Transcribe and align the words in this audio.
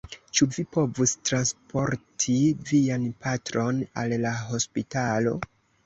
Ĉu 0.37 0.45
vi 0.53 0.63
povus 0.77 1.13
transporti 1.29 2.39
vian 2.73 3.07
patron 3.27 3.87
al 4.05 4.21
la 4.27 4.37
hospitalo? 4.51 5.41